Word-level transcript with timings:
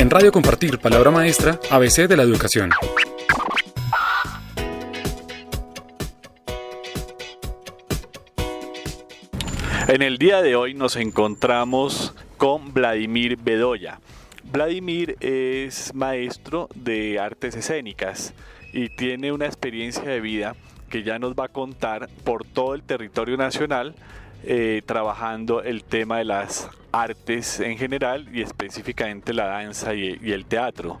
En 0.00 0.08
Radio 0.08 0.32
Compartir, 0.32 0.78
palabra 0.78 1.10
maestra, 1.10 1.60
ABC 1.70 2.08
de 2.08 2.16
la 2.16 2.22
educación. 2.22 2.70
En 9.88 10.00
el 10.00 10.16
día 10.16 10.40
de 10.40 10.56
hoy 10.56 10.72
nos 10.72 10.96
encontramos 10.96 12.14
con 12.38 12.72
Vladimir 12.72 13.36
Bedoya. 13.36 14.00
Vladimir 14.44 15.18
es 15.20 15.94
maestro 15.94 16.70
de 16.74 17.20
artes 17.20 17.54
escénicas 17.54 18.32
y 18.72 18.88
tiene 18.88 19.32
una 19.32 19.44
experiencia 19.44 20.04
de 20.04 20.22
vida 20.22 20.56
que 20.88 21.02
ya 21.02 21.18
nos 21.18 21.34
va 21.34 21.44
a 21.44 21.48
contar 21.48 22.08
por 22.24 22.46
todo 22.46 22.74
el 22.74 22.84
territorio 22.84 23.36
nacional 23.36 23.94
eh, 24.42 24.80
trabajando 24.86 25.62
el 25.62 25.84
tema 25.84 26.18
de 26.18 26.24
las 26.24 26.68
artes 26.92 27.60
en 27.60 27.76
general 27.76 28.28
y 28.32 28.40
específicamente 28.40 29.34
la 29.34 29.46
danza 29.46 29.94
y, 29.94 30.18
el 30.32 30.46
teatro. 30.46 30.98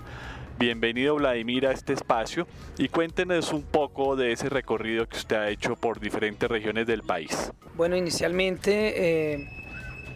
Bienvenido 0.58 1.14
Vladimir 1.14 1.66
a 1.66 1.72
este 1.72 1.94
espacio 1.94 2.46
y 2.76 2.88
cuéntenos 2.88 3.54
un 3.54 3.62
poco 3.62 4.14
de 4.14 4.32
ese 4.32 4.50
recorrido 4.50 5.08
que 5.08 5.16
usted 5.16 5.36
ha 5.36 5.48
hecho 5.48 5.74
por 5.74 6.00
diferentes 6.00 6.50
regiones 6.50 6.86
del 6.86 7.02
país. 7.02 7.50
Bueno, 7.76 7.96
inicialmente 7.96 9.32
eh, 9.32 9.48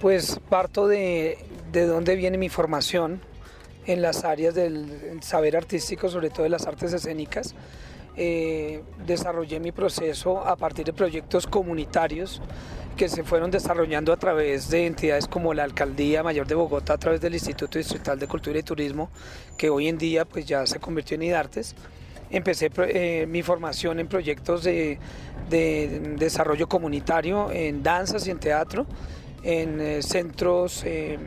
pues 0.03 0.39
parto 0.51 0.87
de, 0.87 1.39
de 1.73 1.87
dónde 1.87 2.17
viene 2.17 2.37
mi 2.37 2.51
formación 2.51 3.23
en 3.87 4.03
las 4.03 4.25
áreas 4.25 4.55
del 4.55 5.19
saber 5.23 5.57
artístico, 5.57 6.11
sobre 6.11 6.29
todo 6.29 6.43
de 6.43 6.51
las 6.51 6.67
artes 6.67 6.93
escénicas. 6.93 7.55
Eh, 8.17 8.81
desarrollé 9.07 9.59
mi 9.59 9.73
proceso 9.73 10.47
a 10.47 10.55
partir 10.55 10.85
de 10.85 10.93
proyectos 10.93 11.49
comunitarios 11.49 12.41
que 12.97 13.09
se 13.09 13.25
fueron 13.25 13.51
desarrollando 13.51 14.13
a 14.13 14.17
través 14.17 14.71
de 14.71 14.87
entidades 14.87 15.27
como 15.27 15.53
la 15.53 15.65
Alcaldía 15.65 16.23
Mayor 16.23 16.47
de 16.47 16.55
Bogotá, 16.55 16.93
a 16.93 16.99
través 16.99 17.21
del 17.21 17.35
Instituto 17.35 17.77
Distrital 17.77 18.21
de 18.21 18.29
Cultura 18.29 18.57
y 18.57 18.63
Turismo, 18.63 19.11
que 19.59 19.69
hoy 19.69 19.89
en 19.89 19.99
día 19.99 20.25
pues 20.25 20.47
ya 20.47 20.65
se 20.65 20.79
convirtió 20.79 21.17
en 21.17 21.25
IDARTES. 21.25 21.75
Empecé 22.31 22.71
eh, 22.77 23.27
mi 23.29 23.43
formación 23.43 23.99
en 23.99 24.07
proyectos 24.07 24.63
de, 24.63 24.99
de, 25.51 26.15
desarrollo 26.17 26.69
comunitario, 26.69 27.51
en 27.51 27.83
danzas 27.83 28.29
y 28.29 28.31
en 28.31 28.39
teatro, 28.39 28.87
en 29.43 29.81
eh, 29.81 30.03
centros 30.03 30.85
eh, 30.87 31.19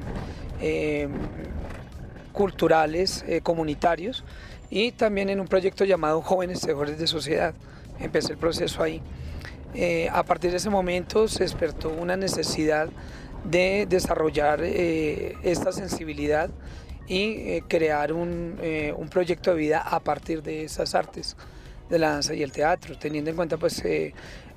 culturales 2.31 3.25
comunitarios 3.44 4.23
y 4.70 4.92
también 4.92 5.30
en 5.30 5.40
un 5.40 5.48
proyecto 5.48 5.86
llamado 5.86 6.22
Jóvenes 6.22 6.62
Tejedores 6.62 6.98
de 7.00 7.08
Sociedad. 7.08 7.54
Empecé 8.00 8.34
el 8.34 8.38
proceso 8.38 8.84
ahí. 8.84 9.02
Eh, 9.74 10.09
a 10.12 10.24
partir 10.24 10.52
de 10.52 10.58
ese 10.58 10.70
momento 10.70 11.28
se 11.28 11.44
despertó 11.44 11.90
una 11.90 12.18
necesidad 12.18 12.90
de 13.44 13.86
desarrollar 13.88 14.62
eh, 14.64 15.36
esta 15.44 15.72
sensibilidad 15.72 16.50
y 17.08 17.24
eh, 17.24 17.64
crear 17.68 18.12
un, 18.12 18.59
un, 18.98 19.09
proyecto 19.09 19.52
de 19.52 19.58
vida 19.58 19.80
a 19.80 20.00
partir 20.00 20.44
de 20.44 20.66
esas 20.66 20.96
artes 20.96 21.38
de 21.90 22.00
la 22.00 22.12
danza 22.12 22.34
y 22.34 22.44
el 22.44 22.52
teatro, 22.52 22.98
teniendo 22.98 23.30
en 23.30 23.36
cuenta 23.36 23.56
pues 23.58 23.81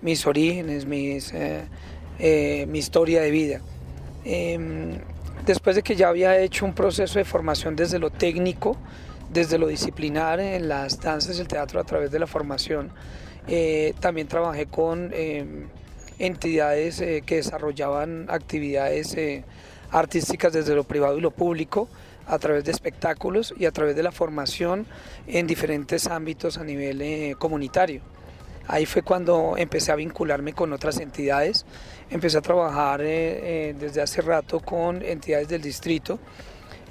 mis 0.03 0.27
orígenes, 0.27 0.85
mis, 0.87 1.33
mi 1.33 2.79
historia 2.79 3.21
de 3.21 3.31
vida. 3.31 3.61
Em, 4.25 4.99
después 5.47 5.77
de 5.77 5.83
que 5.83 5.95
ya 5.95 6.09
había 6.09 6.39
hecho 6.39 6.65
un 6.65 6.75
proceso 6.75 7.19
de 7.19 7.25
formación 7.25 7.77
desde 7.77 7.99
lo 7.99 8.11
técnico, 8.11 8.77
desde 9.33 9.59
lo 9.59 9.69
disciplinar 9.69 10.41
en 10.41 10.69
las 10.69 11.01
danzas 11.01 11.39
y 11.39 11.41
el 11.41 11.49
teatro 11.49 11.81
a 11.81 11.85
través 11.85 12.11
de 12.11 12.19
la 12.19 12.27
formación. 12.27 12.91
Eh, 13.47 13.95
también 14.01 14.29
trabajé 14.29 14.67
con 14.67 15.11
em, 15.15 15.69
entidades 16.19 17.01
eh, 17.01 17.23
que 17.25 17.37
desarrollaban 17.37 18.27
actividades 18.29 19.15
eh, 19.15 19.45
artísticas 19.91 20.53
desde 20.53 20.75
lo 20.75 20.85
privado 20.85 21.17
y 21.17 21.21
lo 21.21 21.31
público 21.31 21.89
a 22.27 22.39
través 22.39 22.65
de 22.65 22.73
espectáculos 22.73 23.55
y 23.57 23.65
a 23.65 23.73
través 23.73 23.97
de 23.97 24.03
la 24.03 24.13
formación 24.13 24.87
en 25.27 25.47
diferentes 25.47 26.07
ámbitos 26.07 26.59
a 26.59 26.65
nivel 26.65 27.37
comunitario. 27.39 28.03
Ahí 28.69 28.87
fue 28.87 29.03
cuando 29.03 29.57
empecé 29.57 29.91
a 29.91 29.97
vincularme 29.97 30.53
con 30.53 30.73
otras 30.73 31.01
entidades, 31.01 31.67
empecé 32.09 32.39
a 32.39 32.41
trabajar 32.41 33.01
desde 33.01 34.01
hace 34.01 34.23
rato 34.23 34.61
con 34.61 35.03
entidades 35.03 35.49
del 35.49 35.61
distrito, 35.61 36.21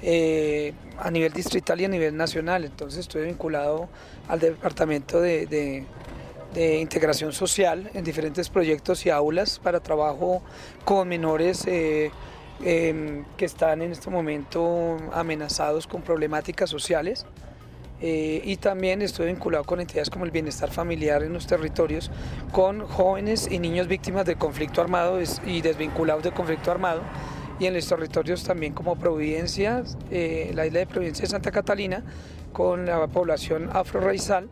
eh, 0.02 0.72
a 0.98 1.10
nivel 1.10 1.32
distrital 1.32 1.80
y 1.80 1.84
a 1.84 1.88
nivel 1.88 2.16
nacional. 2.16 2.64
Entonces 2.64 3.00
estoy 3.00 3.26
vinculado 3.26 3.88
al 4.28 4.40
Departamento 4.40 5.20
de, 5.20 5.84
Integración 6.54 7.32
Social 7.32 7.90
en 7.94 8.02
diferentes 8.02 8.48
proyectos 8.48 9.06
y 9.06 9.10
aulas 9.10 9.60
para 9.60 9.78
trabajo 9.80 10.42
con 10.84 11.08
menores 11.08 11.64
eh, 11.66 12.10
em, 12.64 13.24
que 13.36 13.44
están 13.44 13.82
en 13.82 13.92
este 13.92 14.10
momento 14.10 14.96
amenazados 15.12 15.86
con 15.86 16.02
problemáticas 16.02 16.68
sociales. 16.68 17.24
Eh, 18.02 18.40
y 18.44 18.56
también 18.56 19.02
estoy 19.02 19.26
vinculado 19.26 19.64
con 19.64 19.78
entidades 19.78 20.08
como 20.08 20.24
el 20.24 20.30
bienestar 20.30 20.70
familiar 20.70 21.22
en 21.22 21.34
los 21.34 21.46
territorios, 21.46 22.10
con 22.50 22.86
jóvenes 22.86 23.46
y 23.50 23.58
niños 23.58 23.88
víctimas 23.88 24.24
del 24.24 24.38
conflicto 24.38 24.80
armado 24.80 25.18
y 25.44 25.60
desvinculados 25.60 26.22
del 26.22 26.32
conflicto 26.32 26.70
armado, 26.70 27.02
y 27.60 27.66
en 27.66 27.74
los 27.74 27.86
territorios 27.86 28.42
también 28.42 28.72
como 28.72 28.96
Providencia, 28.96 29.84
eh, 30.10 30.50
la 30.54 30.66
isla 30.66 30.80
de 30.80 30.86
Providencia 30.86 31.22
de 31.22 31.28
Santa 31.28 31.52
Catalina, 31.52 32.02
con 32.52 32.86
la 32.86 33.06
población 33.06 33.68
afro-raizal, 33.72 34.48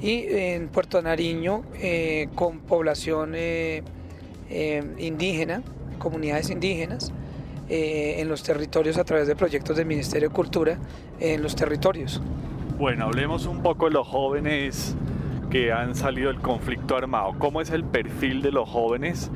y 0.00 0.26
en 0.28 0.68
Puerto 0.68 1.00
Nariño 1.00 1.62
eh, 1.80 2.28
con 2.34 2.58
población 2.60 3.32
eh, 3.34 3.82
indígena, 4.98 5.62
comunidades 5.98 6.50
indígenas, 6.50 7.12
en 7.74 8.28
los 8.28 8.42
territorios 8.42 8.98
a 8.98 9.04
través 9.04 9.26
de 9.26 9.34
proyectos 9.34 9.78
del 9.78 9.86
Ministerio 9.86 10.28
de 10.28 10.34
Cultura 10.34 10.76
en 11.18 11.42
los 11.42 11.56
territorios. 11.56 12.20
Bueno, 12.76 13.06
hablemos 13.06 13.46
un 13.46 13.62
poco 13.62 13.86
de 13.86 13.92
los 13.92 14.06
jóvenes 14.06 14.94
que 15.48 15.72
han 15.72 15.94
salido 15.94 16.28
del 16.28 16.42
conflicto 16.42 16.96
armado. 16.96 17.32
¿Cómo 17.38 17.62
es 17.62 17.70
el 17.70 17.84
perfil 17.84 18.42
de 18.42 18.52
los 18.52 18.68
jóvenes? 18.68 19.30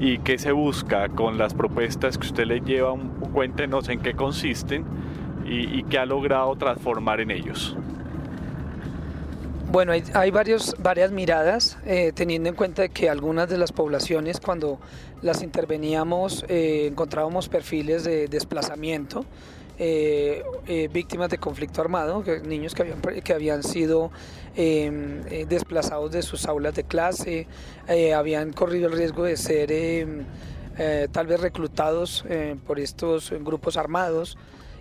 Y 0.00 0.18
qué 0.18 0.38
se 0.38 0.50
busca 0.50 1.10
con 1.10 1.36
las 1.36 1.52
propuestas 1.52 2.16
que 2.16 2.26
usted 2.26 2.46
le 2.46 2.60
lleva. 2.60 2.96
Cuéntenos 3.32 3.88
en 3.90 4.00
qué 4.00 4.14
consisten 4.14 4.84
y, 5.44 5.84
qué 5.84 5.98
ha 5.98 6.06
logrado 6.06 6.56
transformar 6.56 7.20
en 7.20 7.30
ellos. 7.30 7.76
Bueno, 9.70 9.92
hay, 9.92 10.30
varios, 10.32 10.74
varias 10.80 11.12
miradas, 11.12 11.78
eh, 11.84 12.10
teniendo 12.12 12.48
en 12.48 12.56
cuenta 12.56 12.88
que 12.88 13.08
algunas 13.08 13.48
de 13.48 13.56
las 13.56 13.70
poblaciones 13.70 14.40
cuando 14.40 14.80
las 15.22 15.42
interveníamos 15.42 16.44
eh, 16.48 16.88
encontrábamos 16.90 17.48
perfiles 17.48 18.02
de 18.02 18.26
desplazamiento, 18.26 19.24
eh, 19.82 20.42
eh, 20.66 20.90
víctimas 20.92 21.30
de 21.30 21.38
conflicto 21.38 21.80
armado, 21.80 22.22
niños 22.44 22.74
que 22.74 22.82
habían, 22.82 23.00
que 23.00 23.32
habían 23.32 23.62
sido 23.62 24.10
em, 24.54 25.22
eh, 25.30 25.46
desplazados 25.48 26.12
de 26.12 26.20
sus 26.20 26.44
aulas 26.44 26.74
de 26.74 26.84
clase, 26.84 27.46
habían 28.14 28.52
corrido 28.52 28.88
el 28.88 28.92
riesgo 28.92 29.24
de 29.24 29.38
ser 29.38 29.72
em, 29.72 30.26
tal 31.10 31.26
vez 31.26 31.40
reclutados 31.40 32.26
por 32.66 32.78
estos 32.78 33.30
grupos 33.40 33.78
armados. 33.78 34.36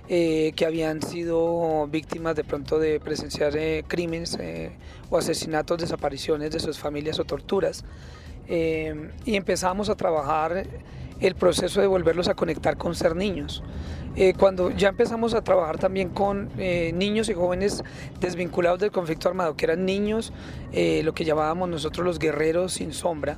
que 0.09 0.65
habían 0.65 1.01
sido 1.01 1.87
víctimas 1.87 2.35
de 2.35 2.43
pronto 2.43 2.79
de 2.79 2.99
presenciar 2.99 3.53
crímenes 3.87 4.37
o 5.09 5.17
asesinatos, 5.17 5.77
desapariciones 5.77 6.51
de 6.51 6.59
sus 6.59 6.77
familias 6.77 7.19
o 7.19 7.23
torturas. 7.23 7.85
Em, 8.49 9.11
y 9.23 9.35
empezamos 9.35 9.89
a 9.89 9.95
trabajar 9.95 10.65
el 11.19 11.35
proceso 11.35 11.81
de 11.81 11.87
volverlos 11.87 12.27
a 12.27 12.35
conectar 12.35 12.77
con 12.77 12.95
ser 12.95 13.15
niños. 13.15 13.63
Eh, 14.15 14.33
cuando 14.37 14.71
ya 14.71 14.89
empezamos 14.89 15.33
a 15.33 15.43
trabajar 15.43 15.77
también 15.77 16.09
con 16.09 16.49
eh, 16.57 16.91
niños 16.93 17.29
y 17.29 17.33
jóvenes 17.33 17.83
desvinculados 18.19 18.79
del 18.79 18.91
conflicto 18.91 19.29
armado, 19.29 19.55
que 19.55 19.65
eran 19.65 19.85
niños, 19.85 20.33
eh, 20.71 21.01
lo 21.03 21.13
que 21.13 21.25
llamábamos 21.25 21.69
nosotros 21.69 22.05
los 22.05 22.19
guerreros 22.19 22.73
sin 22.73 22.93
sombra, 22.93 23.37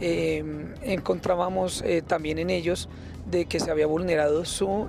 encontrábamos 0.00 1.84
también 2.06 2.38
en 2.38 2.48
ellos 2.48 2.88
de 3.30 3.44
que 3.44 3.60
se 3.60 3.70
había 3.70 3.86
vulnerado 3.86 4.46
su 4.46 4.88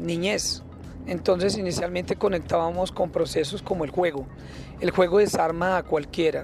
niñez. 0.00 0.62
Entonces 1.06 1.56
inicialmente 1.56 2.16
conectábamos 2.16 2.90
con 2.90 3.10
procesos 3.10 3.62
como 3.62 3.84
el 3.84 3.90
juego. 3.90 4.26
El 4.80 4.90
juego 4.90 5.18
desarma 5.18 5.78
a 5.78 5.82
cualquiera. 5.82 6.42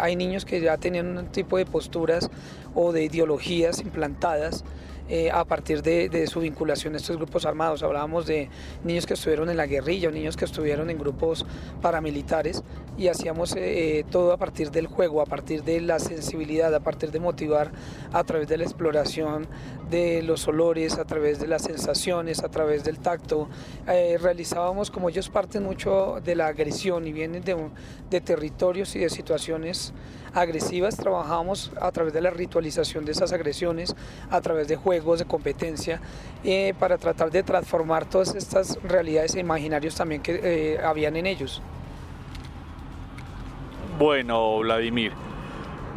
hay 0.00 0.16
niños 0.16 0.44
que 0.44 0.60
ya 0.60 0.76
tenían 0.78 1.18
un 1.18 1.26
tipo 1.26 1.56
de 1.56 1.66
posturas 1.66 2.30
o 2.74 2.92
de 2.92 3.04
ideologías 3.04 3.80
implantadas 3.80 4.64
eh, 5.12 5.28
a 5.28 5.44
partir 5.44 5.82
de, 5.82 6.24
su 6.28 6.38
vinculación 6.38 6.94
a 6.94 6.98
estos 6.98 7.16
grupos 7.16 7.44
armados. 7.44 7.82
Hablábamos 7.82 8.26
de 8.26 8.48
niños 8.84 9.06
que 9.06 9.14
estuvieron 9.14 9.50
en 9.50 9.56
la 9.56 9.66
guerrilla 9.66 10.08
niños 10.12 10.36
que 10.36 10.44
estuvieron 10.44 10.88
en 10.88 10.98
grupos 10.98 11.44
paramilitares 11.82 12.62
y 12.96 13.08
hacíamos 13.08 13.56
eh, 13.56 13.98
eh, 13.98 14.04
todo 14.08 14.32
a 14.32 14.36
partir 14.36 14.70
del 14.70 14.86
juego, 14.86 15.20
a 15.20 15.26
partir 15.26 15.64
de 15.64 15.80
la 15.80 15.98
sensibilidad, 15.98 16.72
a 16.72 16.78
partir 16.78 17.10
de 17.10 17.18
motivar 17.18 17.72
a 18.12 18.22
través 18.22 18.46
de 18.46 18.58
la 18.58 18.62
exploración 18.62 19.48
de 19.90 20.22
los 20.22 20.46
olores, 20.46 20.96
a 20.96 21.04
través 21.04 21.40
de 21.40 21.48
las 21.48 21.62
sensaciones, 21.62 22.44
a 22.44 22.48
través 22.48 22.84
del 22.84 23.00
tacto. 23.00 23.48
realizábamos, 23.86 24.92
como 24.92 25.08
ellos 25.08 25.28
parten 25.28 25.64
mucho 25.64 26.20
de 26.24 26.36
la 26.36 26.46
agresión 26.46 27.08
y 27.08 27.12
vienen 27.12 27.42
de, 27.42 27.56
de 28.10 28.20
territorios 28.20 28.94
y 28.94 29.00
de 29.00 29.10
situaciones 29.10 29.92
agresivas, 30.32 30.96
trabajábamos 30.96 31.72
a 31.80 31.90
través 31.90 32.12
de 32.12 32.20
la 32.20 32.30
ritualización 32.30 33.04
de 33.04 33.10
esas 33.10 33.32
agresiones, 33.32 33.96
a 34.30 34.40
través 34.40 34.68
de 34.68 34.76
juegos 34.76 34.99
juegos 35.02 35.20
de 35.20 35.24
competencia, 35.24 36.00
eh, 36.42 36.74
para 36.78 36.96
tratar 36.96 37.30
de 37.30 37.42
transformar 37.42 38.06
todas 38.06 38.34
estas 38.34 38.78
realidades 38.82 39.34
e 39.34 39.40
imaginarios 39.40 39.94
también 39.94 40.22
que 40.22 40.40
eh, 40.42 40.80
habían 40.82 41.16
en 41.16 41.26
ellos. 41.26 41.60
Bueno, 43.98 44.58
Vladimir, 44.60 45.12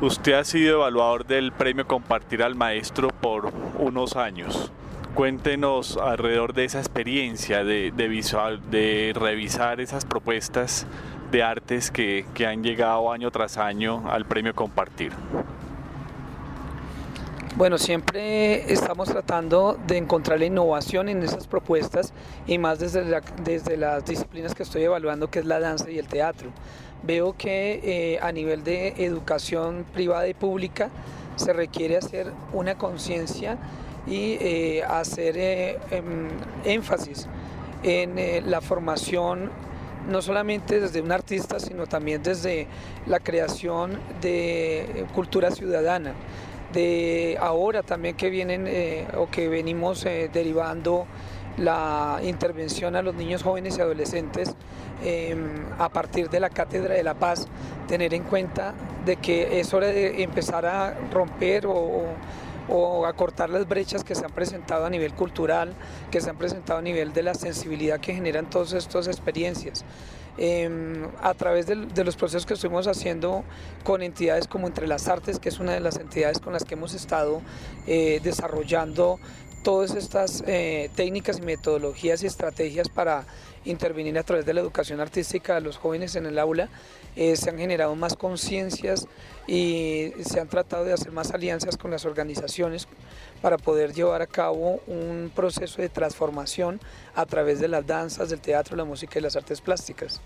usted 0.02 0.34
ha 0.34 0.44
sido 0.44 0.80
evaluador 0.80 1.26
del 1.26 1.54
premio 1.54 1.88
Compartir 1.88 2.44
al 2.44 2.56
Maestro 2.56 3.08
por 3.08 3.54
unos 3.80 4.18
años. 4.18 4.72
Cuéntenos 5.16 5.96
alrededor 5.96 6.54
de 6.54 6.66
esa 6.66 6.80
experiencia 6.80 7.64
de, 7.64 9.14
revisar 9.16 9.80
esas 9.80 10.04
propuestas 10.04 10.88
de 11.32 11.44
artes 11.44 11.92
que 11.92 12.26
han 12.46 12.64
llegado 12.64 13.12
año 13.12 13.32
tras 13.32 13.58
año 13.58 14.04
al 14.10 14.26
premio 14.26 14.54
Compartir. 14.54 15.14
Bueno, 17.56 17.78
siempre 17.78 18.74
estamos 18.74 19.10
tratando 19.10 19.78
de 19.86 19.98
encontrar 19.98 20.40
la 20.40 20.46
innovación 20.46 21.08
en 21.08 21.22
esas 21.22 21.46
propuestas 21.46 22.12
y 22.48 22.58
más 22.58 22.80
desde, 22.80 23.22
desde 23.44 23.78
las 23.78 24.04
disciplinas 24.06 24.56
que 24.56 24.64
estoy 24.64 24.82
evaluando, 24.82 25.30
que 25.30 25.38
es 25.38 25.46
la 25.46 25.60
danza 25.60 25.92
y 25.92 26.00
el 26.00 26.08
teatro. 26.08 26.50
Veo 27.04 27.38
que 27.38 27.80
eh, 27.84 28.20
a 28.24 28.32
nivel 28.32 28.64
de 28.64 29.06
educación 29.06 29.86
privada 29.94 30.28
y 30.28 30.34
pública 30.34 30.90
se 31.36 31.54
requiere 31.54 31.96
hacer 31.96 32.32
una 32.54 32.76
conciencia 32.76 33.60
y 34.08 34.38
eh, 34.42 34.84
hacer 34.84 35.38
eh, 35.38 35.78
em, 35.92 36.30
énfasis 36.66 37.28
en 37.84 38.50
la 38.50 38.62
formación 38.62 39.52
no 40.10 40.24
solamente 40.24 40.80
desde 40.80 41.02
un 41.02 41.12
artista, 41.12 41.60
sino 41.60 41.86
también 41.86 42.24
desde 42.24 42.68
la 43.06 43.20
creación 43.20 44.00
de 44.22 45.06
cultura 45.14 45.52
ciudadana 45.52 46.14
de 46.74 47.38
ahora 47.40 47.84
también 47.84 48.16
que 48.16 48.30
vienen 48.30 48.66
eh, 48.68 49.08
o 49.18 49.30
que 49.30 49.48
venimos 49.48 50.06
eh, 50.06 50.30
derivando 50.34 51.06
la 51.58 52.20
intervención 52.24 52.96
a 52.96 53.02
los 53.02 53.14
niños 53.14 53.44
jóvenes 53.44 53.78
y 53.78 53.82
adolescentes 53.82 54.56
em, 55.04 55.66
a 55.78 55.90
partir 55.90 56.30
de 56.30 56.40
la 56.40 56.50
Cátedra 56.50 56.96
de 56.96 57.04
la 57.04 57.14
Paz, 57.14 57.48
tener 57.88 58.14
en 58.14 58.24
cuenta 58.24 58.74
de 59.06 59.18
que 59.18 59.60
es 59.60 59.74
hora 59.74 59.88
de 59.88 60.24
empezar 60.24 60.66
a 60.66 60.96
romper 61.12 61.68
o, 61.68 62.06
o 62.70 63.06
acortar 63.06 63.50
las 63.50 63.68
brechas 63.68 64.04
que 64.04 64.16
se 64.16 64.26
han 64.26 64.32
presentado 64.32 64.86
a 64.86 64.90
nivel 64.90 65.14
cultural, 65.14 65.74
que 66.10 66.22
se 66.22 66.30
han 66.30 66.38
presentado 66.38 66.80
a 66.80 66.82
nivel 66.82 67.14
de 67.14 67.24
la 67.24 67.36
sensibilidad 67.36 68.00
que 68.00 68.16
generan 68.16 68.50
todas 68.50 68.74
estas 68.74 69.08
experiencias. 69.08 69.86
Em, 70.36 71.06
a 71.22 71.36
través 71.36 71.68
de, 71.68 71.76
los 72.04 72.16
procesos 72.16 72.48
que 72.48 72.56
estuvimos 72.56 72.88
haciendo 72.88 73.44
con 73.84 74.02
entidades 74.02 74.48
como 74.48 74.66
Entre 74.66 74.88
las 74.88 75.08
Artes, 75.08 75.38
que 75.38 75.50
es 75.50 75.60
una 75.60 75.74
de 75.74 75.80
las 75.80 75.98
entidades 75.98 76.40
con 76.40 76.54
las 76.54 76.64
que 76.64 76.74
hemos 76.74 76.96
estado 76.96 77.42
eh, 77.86 78.20
desarrollando 78.24 79.20
todas 79.64 79.96
estas 79.96 80.44
eh, 80.46 80.90
técnicas 80.96 81.40
y 81.40 81.42
metodologías 81.42 82.22
y 82.22 82.28
estrategias 82.28 82.90
para 82.90 83.26
intervenir 83.66 84.18
a 84.18 84.24
través 84.24 84.46
de 84.46 84.54
la 84.54 84.60
educación 84.60 85.00
artística 85.00 85.56
de 85.56 85.62
los 85.62 85.78
jóvenes 85.78 86.16
en 86.16 86.26
el 86.26 86.38
aula, 86.38 86.70
eh, 87.16 87.36
se 87.38 87.50
han 87.50 87.58
generado 87.58 87.96
más 87.96 88.16
conciencias 88.16 89.08
y 89.48 90.12
se 90.26 90.40
han 90.40 90.50
tratado 90.50 90.84
de 90.84 90.94
hacer 90.94 91.12
más 91.12 91.32
alianzas 91.32 91.78
con 91.78 91.92
las 91.92 92.06
organizaciones 92.06 92.88
para 93.42 93.58
poder 93.58 93.94
llevar 93.94 94.22
a 94.22 94.28
cabo 94.28 94.82
un 94.88 95.32
proceso 95.34 95.82
de 95.82 95.90
transformación 95.90 96.82
a 97.16 97.26
través 97.26 97.60
de 97.60 97.70
las 97.70 97.88
danzas, 97.88 98.30
del 98.30 98.42
teatro, 98.42 98.76
la 98.76 98.84
música 98.84 99.20
y 99.20 99.22
las 99.22 99.36
artes 99.36 99.62
plásticas. 99.62 100.22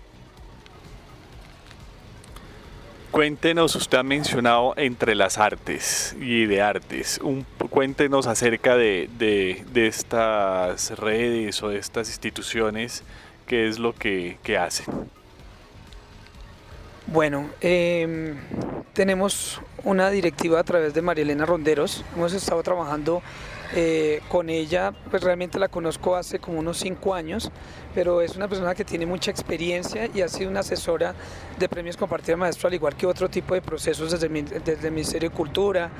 Cuéntenos, 3.10 3.74
usted 3.74 3.98
ha 3.98 4.02
mencionado 4.02 4.74
entre 4.76 5.14
las 5.14 5.38
artes 5.38 6.14
y 6.20 6.44
de 6.44 6.60
artes. 6.60 7.18
Un, 7.22 7.46
cuéntenos 7.70 8.26
acerca 8.26 8.76
de, 8.76 9.08
de, 9.18 9.86
estas 9.86 10.90
redes 10.98 11.62
o 11.62 11.70
de 11.70 11.78
estas 11.78 12.08
instituciones, 12.08 13.02
qué 13.46 13.66
es 13.66 13.78
lo 13.78 13.94
que, 13.94 14.36
que 14.42 14.58
hacen. 14.58 14.86
Bueno, 17.06 17.48
em, 17.62 18.36
tenemos 18.92 19.62
una 19.84 20.10
directiva 20.10 20.60
a 20.60 20.64
través 20.64 20.92
de 20.92 21.00
María 21.00 21.22
Elena 21.22 21.46
Ronderos. 21.46 22.04
Hemos 22.14 22.34
estado 22.34 22.62
trabajando 22.62 23.22
eh, 23.74 24.22
con 24.28 24.48
ella, 24.48 24.94
pues 25.10 25.22
realmente 25.22 25.58
la 25.58 25.68
conozco 25.68 26.16
hace 26.16 26.38
como 26.38 26.58
unos 26.58 26.78
cinco 26.78 27.14
años, 27.14 27.50
pero 27.94 28.22
es 28.22 28.34
una 28.34 28.48
persona 28.48 28.74
que 28.74 28.82
tiene 28.82 29.04
mucha 29.04 29.30
experiencia 29.30 30.08
y 30.14 30.22
ha 30.22 30.28
sido 30.28 30.50
una 30.50 30.60
asesora 30.60 31.14
de 31.58 31.68
premios 31.68 31.96
compartidos 31.96 32.38
maestro, 32.38 32.68
al 32.68 32.74
igual 32.74 32.96
que 32.96 33.06
otro 33.06 33.28
tipo 33.28 33.52
de 33.52 33.60
procesos 33.60 34.10
desde, 34.10 34.26
el 34.26 34.92
Ministerio 34.92 35.28
de 35.28 35.36
Cultura, 35.36 35.90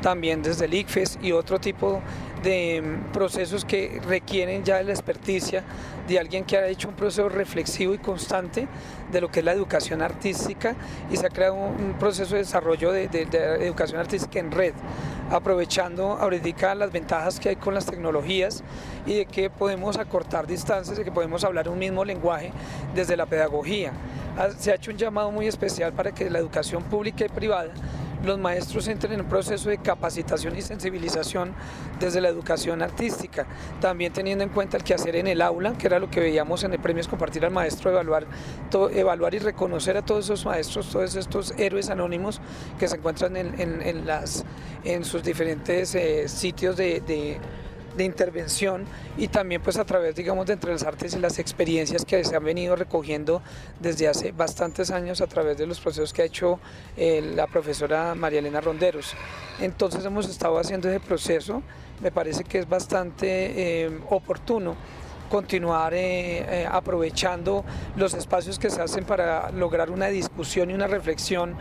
también 0.00 0.42
desde 0.42 0.64
el 0.64 0.72
ICFES 0.72 1.18
y 1.20 1.32
otro 1.32 1.58
tipo 1.58 2.00
de 2.42 2.80
mm, 2.80 3.12
procesos 3.12 3.64
que 3.66 4.00
requieren 4.06 4.64
ya 4.64 4.82
la 4.82 4.92
experticia 4.92 5.64
de 6.06 6.18
alguien 6.18 6.44
que 6.44 6.56
ha 6.56 6.66
hecho 6.66 6.88
un 6.88 6.94
proceso 6.94 7.28
reflexivo 7.28 7.92
y 7.92 7.98
constante 7.98 8.68
de 9.12 9.20
lo 9.20 9.30
que 9.30 9.40
es 9.40 9.44
la 9.44 9.52
educación 9.52 10.00
artística 10.00 10.76
y 11.10 11.16
se 11.18 11.26
ha 11.26 11.30
creado 11.30 11.56
un, 11.56 11.96
proceso 11.98 12.36
de 12.36 12.40
desarrollo 12.40 12.90
de, 12.90 13.08
de 13.08 13.66
educación 13.66 14.00
artística 14.00 14.38
en 14.38 14.50
red 14.50 14.72
aprovechando 15.30 16.12
ahorita 16.12 16.74
las 16.74 16.90
ventajas 16.92 17.38
que 17.38 17.50
hay 17.50 17.56
con 17.56 17.74
las 17.74 17.86
tecnologías 17.86 18.62
y 19.06 19.14
de 19.14 19.26
que 19.26 19.50
podemos 19.50 19.98
acortar 19.98 20.46
distancias, 20.46 20.96
de 20.96 21.04
que 21.04 21.12
podemos 21.12 21.44
hablar 21.44 21.68
un 21.68 21.78
mismo 21.78 22.04
lenguaje 22.04 22.52
desde 22.94 23.16
la 23.16 23.26
pedagogía. 23.26 23.92
Se 24.58 24.70
ha 24.70 24.76
hecho 24.76 24.90
un 24.90 24.96
llamado 24.96 25.30
muy 25.30 25.46
especial 25.46 25.92
para 25.92 26.12
que 26.12 26.30
la 26.30 26.38
educación 26.38 26.82
pública 26.84 27.24
y 27.24 27.28
privada 27.28 27.72
los 28.24 28.38
maestros 28.38 28.88
entren 28.88 29.14
en 29.14 29.20
un 29.22 29.28
proceso 29.28 29.70
de 29.70 29.78
capacitación 29.78 30.56
y 30.56 30.62
sensibilización 30.62 31.54
desde 32.00 32.20
la 32.20 32.28
educación 32.28 32.82
artística, 32.82 33.46
también 33.80 34.12
teniendo 34.12 34.44
en 34.44 34.50
cuenta 34.50 34.76
el 34.76 34.84
quehacer 34.84 35.16
en 35.16 35.26
el 35.26 35.42
aula, 35.42 35.72
que 35.72 35.86
era 35.86 35.98
lo 35.98 36.10
que 36.10 36.20
veíamos 36.20 36.64
en 36.64 36.72
el 36.72 36.80
premio 36.80 37.00
es 37.00 37.08
compartir 37.08 37.44
al 37.44 37.52
maestro, 37.52 37.90
evaluar, 37.90 38.26
evaluar 38.92 39.34
y 39.34 39.38
reconocer 39.38 39.96
a 39.96 40.02
todos 40.02 40.26
esos 40.26 40.44
maestros, 40.44 40.90
todos 40.90 41.14
estos 41.16 41.54
héroes 41.58 41.90
anónimos 41.90 42.40
que 42.78 42.88
se 42.88 42.96
encuentran 42.96 43.36
en, 43.36 44.06
las, 44.06 44.44
en 44.84 45.04
sus 45.04 45.22
diferentes 45.22 45.94
eh, 45.94 46.28
sitios 46.28 46.76
de 46.76 46.88
de 47.00 47.38
intervención 48.04 48.84
y 49.16 49.28
también 49.28 49.62
pues 49.62 49.78
a 49.78 49.84
través 49.84 50.14
digamos 50.14 50.46
de 50.46 50.54
entre 50.54 50.72
las 50.72 50.84
artes 50.84 51.14
y 51.14 51.18
las 51.18 51.38
experiencias 51.38 52.04
que 52.04 52.22
se 52.24 52.36
han 52.36 52.44
venido 52.44 52.76
recogiendo 52.76 53.42
desde 53.80 54.08
hace 54.08 54.32
bastantes 54.32 54.90
años 54.90 55.20
a 55.20 55.26
través 55.26 55.58
de 55.58 55.66
los 55.66 55.80
procesos 55.80 56.12
que 56.12 56.22
ha 56.22 56.24
hecho 56.24 56.60
eh, 56.96 57.32
la 57.34 57.46
profesora 57.46 58.14
María 58.14 58.40
Elena 58.40 58.60
Ronderos. 58.60 59.14
Entonces 59.60 60.04
hemos 60.04 60.28
estado 60.28 60.58
haciendo 60.58 60.88
ese 60.88 61.00
proceso, 61.00 61.62
me 62.00 62.10
parece 62.10 62.44
que 62.44 62.58
es 62.58 62.68
bastante 62.68 63.84
eh, 63.84 64.00
oportuno 64.10 64.76
continuar 65.28 65.92
eh, 65.94 66.66
aprovechando 66.70 67.64
los 67.96 68.14
espacios 68.14 68.58
que 68.58 68.70
se 68.70 68.80
hacen 68.80 69.04
para 69.04 69.50
lograr 69.50 69.90
una 69.90 70.06
discusión 70.06 70.70
y 70.70 70.74
una 70.74 70.86
reflexión 70.86 71.54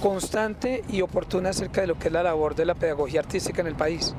constante 0.00 0.84
y 0.88 1.02
oportuna 1.02 1.50
acerca 1.50 1.80
de 1.80 1.88
lo 1.88 1.98
que 1.98 2.08
es 2.08 2.12
la 2.12 2.22
labor 2.22 2.54
de 2.54 2.64
la 2.64 2.74
pedagogía 2.74 3.20
artística 3.20 3.60
en 3.60 3.66
el 3.66 3.74
país. 3.74 4.14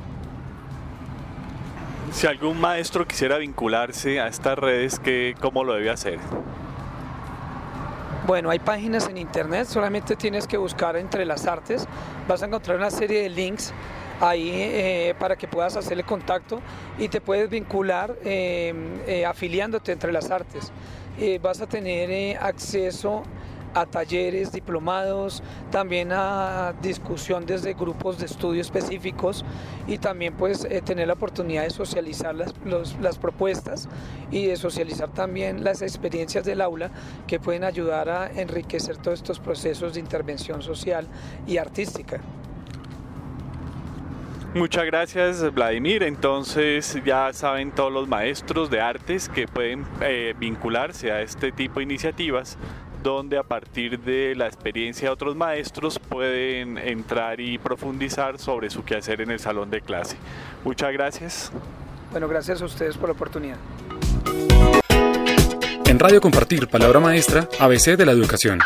Si 2.12 2.28
algún 2.28 2.60
maestro 2.60 3.08
quisiera 3.08 3.38
vincularse 3.38 4.20
a 4.20 4.28
estas 4.28 4.58
redes, 4.58 5.00
¿qué, 5.00 5.36
¿cómo 5.40 5.64
lo 5.64 5.74
debe 5.74 5.90
hacer? 5.90 6.20
Bueno, 8.26 8.50
hay 8.50 8.60
páginas 8.60 9.08
en 9.08 9.18
internet, 9.18 9.68
solamente 9.68 10.16
tienes 10.16 10.48
que 10.48 10.58
buscar 10.58 10.96
entre 10.98 11.26
las 11.26 11.46
artes, 11.46 11.88
vas 12.28 12.44
a 12.44 12.48
encontrar 12.48 12.78
una 12.78 12.92
serie 12.92 13.24
de 13.24 13.30
links 13.30 13.74
ahí 14.20 14.52
eh, 14.54 15.16
para 15.18 15.36
que 15.36 15.48
puedas 15.48 15.76
hacerle 15.76 16.04
contacto 16.04 16.62
y 16.98 17.08
te 17.08 17.22
puedes 17.22 17.50
vincular 17.50 18.16
eh, 18.24 18.74
eh, 19.08 19.26
afiliándote 19.26 19.92
entre 19.92 20.12
las 20.12 20.30
artes. 20.30 20.72
vas 21.42 21.62
a 21.62 21.68
tener 21.68 22.38
acceso 22.38 23.24
a 23.74 23.86
talleres, 23.86 24.52
diplomados, 24.52 25.44
también 25.72 26.12
a 26.12 26.74
discusión 26.82 27.46
desde 27.46 27.74
grupos 27.74 28.18
de 28.20 28.26
estudio 28.26 28.62
específicos 28.62 29.46
y 29.88 29.98
también 29.98 30.34
pues 30.34 30.66
eh, 30.66 30.82
tener 30.82 31.08
la 31.08 31.14
oportunidad 31.14 31.64
de 31.64 31.70
socializar 31.70 32.36
las, 32.36 32.54
las 33.02 33.18
propuestas 33.18 33.90
y 34.32 34.48
de 34.48 34.56
socializar 34.56 35.10
también 35.10 35.64
las 35.64 35.82
experiencias 35.82 36.46
del 36.46 36.62
aula 36.62 36.92
que 37.28 37.40
pueden 37.40 37.64
ayudar 37.64 38.10
a 38.10 38.32
enriquecer 38.32 38.98
todos 38.98 39.20
estos 39.20 39.40
procesos 39.40 39.94
de 39.94 40.00
intervención 40.00 40.62
social 40.62 41.08
y 41.48 41.58
artística. 41.58 42.20
Muchas 44.56 44.86
gracias 44.86 45.54
Vladimir. 45.54 46.02
Entonces 46.02 47.00
ya 47.06 47.32
saben 47.34 47.72
todos 47.72 47.94
los 47.94 48.08
maestros 48.08 48.72
de 48.72 48.82
artes 48.82 49.30
que 49.30 49.48
pueden 49.48 49.86
eh, 50.02 50.34
vincularse 50.40 51.12
a 51.12 51.22
este 51.22 51.52
tipo 51.52 51.80
de 51.80 51.84
iniciativas 51.84 52.58
donde 53.04 53.38
a 53.38 53.44
partir 53.44 54.00
de 54.00 54.36
la 54.36 54.48
experiencia 54.48 55.10
de 55.10 55.14
otros 55.14 55.36
maestros 55.36 56.00
pueden 56.00 56.78
entrar 56.78 57.40
y 57.40 57.58
profundizar 57.58 58.40
sobre 58.40 58.70
su 58.70 58.84
quehacer 58.84 59.22
en 59.22 59.32
el 59.32 59.40
salón 59.40 59.70
de 59.70 59.82
clase. 59.82 60.18
Muchas 60.64 60.92
gracias. 60.92 61.52
Bueno, 62.12 62.28
gracias 62.28 62.62
a 62.62 62.66
ustedes 62.66 62.98
por 62.98 63.10
la 63.10 63.14
oportunidad. 63.14 63.58
En 65.86 65.98
Radio 65.98 66.22
Compartir, 66.22 66.68
Palabra 66.68 67.00
Maestra, 67.00 67.48
ABC 67.60 67.98
de 67.98 68.06
la 68.06 68.12
Educación. 68.12 68.60